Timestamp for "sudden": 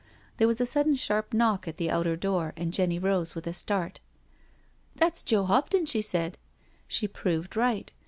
0.65-0.95